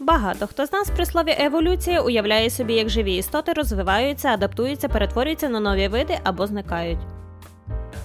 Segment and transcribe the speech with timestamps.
[0.00, 5.48] Багато хто з нас при слові еволюція уявляє собі, як живі істоти розвиваються, адаптуються, перетворюються
[5.48, 6.98] на нові види або зникають.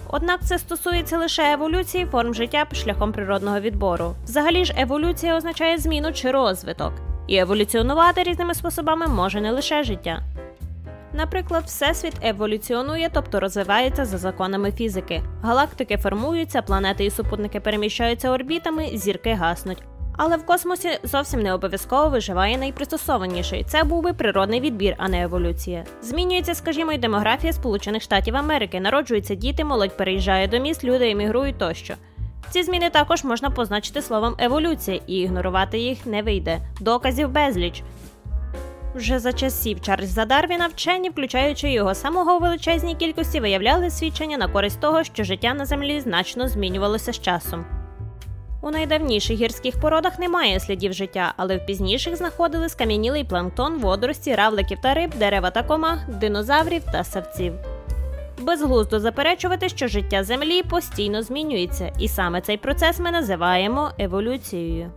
[0.07, 4.15] Однак це стосується лише еволюції форм життя шляхом природного відбору.
[4.23, 6.93] Взагалі ж еволюція означає зміну чи розвиток,
[7.27, 10.23] і еволюціонувати різними способами може не лише життя.
[11.13, 15.23] Наприклад, Всесвіт еволюціонує, тобто розвивається за законами фізики.
[15.41, 19.83] Галактики формуються, планети і супутники переміщаються орбітами, зірки гаснуть.
[20.17, 23.63] Але в космосі зовсім не обов'язково виживає найпристосованіший.
[23.63, 25.85] Це був би природний відбір, а не еволюція.
[26.01, 28.79] Змінюється, скажімо, й демографія Сполучених Штатів Америки.
[28.79, 31.93] Народжуються діти, молодь переїжджає до міст, люди емігрують тощо.
[32.49, 36.59] Ці зміни також можна позначити словом еволюція, і ігнорувати їх не вийде.
[36.79, 37.83] Доказів безліч.
[38.95, 44.47] Вже за часів Чарльза Дарвіна вчені, включаючи його самого у величезній кількості, виявляли свідчення на
[44.47, 47.82] користь того, що життя на землі значно змінювалося з часом.
[48.63, 54.77] У найдавніших гірських породах немає слідів життя, але в пізніших знаходили скам'янілий планктон, водорості, равликів
[54.81, 57.53] та риб, дерева та комах, динозаврів та савців.
[58.41, 64.91] Безглуздо заперечувати, що життя Землі постійно змінюється, і саме цей процес ми називаємо еволюцією.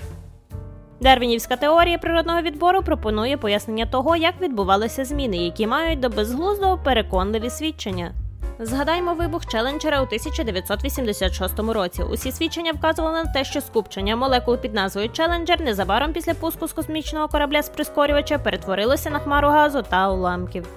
[1.00, 7.50] Дарвінівська теорія природного відбору пропонує пояснення того, як відбувалися зміни, які мають до безглуздого переконливі
[7.50, 8.14] свідчення.
[8.58, 12.02] Згадаймо вибух Челенджера у 1986 році.
[12.02, 16.72] Усі свідчення вказували на те, що скупчення молекул під назвою Челенджер незабаром після пуску з
[16.72, 20.68] космічного корабля з прискорювача перетворилося на хмару газу та уламків.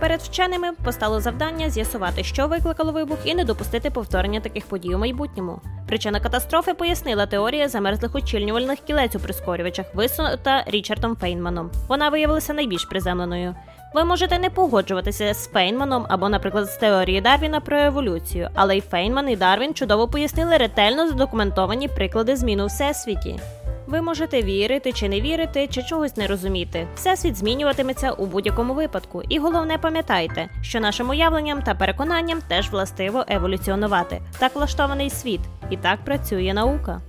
[0.00, 4.98] Перед вченими постало завдання з'ясувати, що викликало вибух, і не допустити повторення таких подій у
[4.98, 5.60] майбутньому.
[5.88, 11.70] Причина катастрофи пояснила теорія замерзлих очільнювальних кілець у прискорювачах, висунута Річардом Фейнманом.
[11.88, 13.54] Вона виявилася найбільш приземленою.
[13.94, 18.80] Ви можете не погоджуватися з Фейнманом або, наприклад, з теорією Дарвіна про еволюцію, але й
[18.80, 23.40] Фейнман і Дарвін чудово пояснили ретельно задокументовані приклади змін у всесвіті.
[23.86, 26.86] Ви можете вірити чи не вірити, чи чогось не розуміти.
[26.94, 29.22] Всесвіт змінюватиметься у будь-якому випадку.
[29.28, 34.22] І головне, пам'ятайте, що нашим уявленням та переконанням теж властиво еволюціонувати.
[34.38, 35.40] Так влаштований світ,
[35.70, 37.00] і так працює наука.